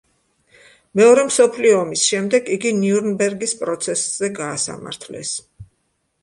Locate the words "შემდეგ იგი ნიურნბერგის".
2.13-3.55